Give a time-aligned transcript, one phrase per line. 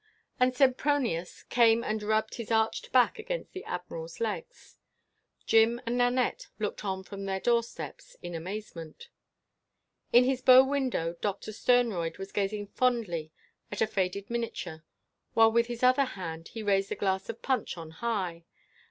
[0.39, 4.79] And Sempronius came and rubbed his arched back against the Admiral's legs.
[5.45, 9.09] Jim and Nanette looked on from their door steps in amazement.
[10.11, 13.31] In his bow window Doctor Sternroyd was gazing fondly
[13.71, 14.83] at a faded miniature,
[15.35, 18.43] while with his other hand he raised a glass of punch on high.